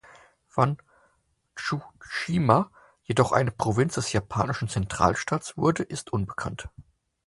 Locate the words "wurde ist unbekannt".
5.57-6.69